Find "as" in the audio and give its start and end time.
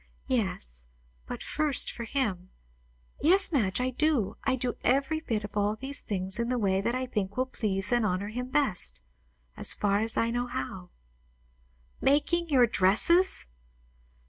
9.55-9.75, 10.01-10.17